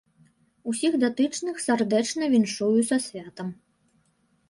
Усіх 0.73 0.91
датычных 1.03 1.55
сардэчна 1.67 2.33
віншую 2.35 2.75
са 2.91 2.97
святам. 3.09 3.57